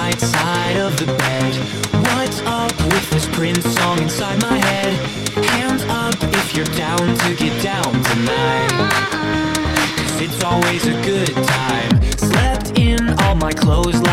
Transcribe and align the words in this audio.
right 0.00 0.20
side 0.20 0.76
of 0.76 0.92
the 0.98 1.06
bed. 1.06 1.52
What's 2.08 2.40
up 2.60 2.74
with 2.92 3.10
this 3.10 3.26
Prince 3.36 3.64
song 3.74 3.98
inside 4.00 4.40
my 4.40 4.56
head? 4.56 4.92
Hands 5.56 5.82
up 5.88 6.14
if 6.40 6.56
you're 6.56 6.72
down 6.86 7.04
to 7.22 7.28
get 7.42 7.54
down 7.62 7.92
tonight. 8.10 8.70
Cause 9.98 10.20
it's 10.26 10.42
always 10.42 10.86
a 10.86 10.96
good 11.10 11.34
time. 11.58 11.90
Slept 12.16 12.78
in 12.78 13.00
all 13.20 13.34
my 13.34 13.52
clothes. 13.52 14.09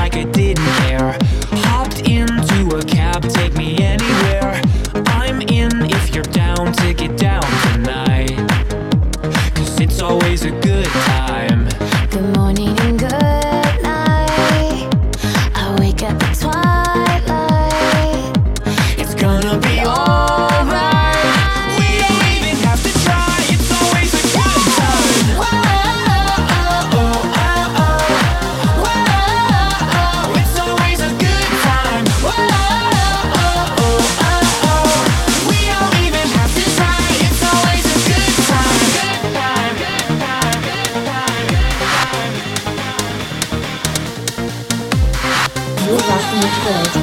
passion 46.18 46.40
which 46.40 46.58
wills 46.66 46.94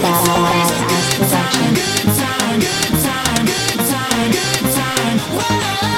that 0.00 0.16
Good 1.12 1.28
time. 1.28 1.74
Good 1.74 2.08
Time, 2.16 2.60
Good 2.60 3.80
time, 3.90 4.32
time, 4.72 5.18
time. 5.28 5.91